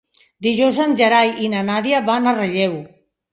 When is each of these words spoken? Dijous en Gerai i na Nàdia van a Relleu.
Dijous 0.45 0.79
en 0.85 0.95
Gerai 1.01 1.33
i 1.43 1.49
na 1.57 1.61
Nàdia 1.67 2.01
van 2.09 2.31
a 2.33 2.35
Relleu. 2.41 2.75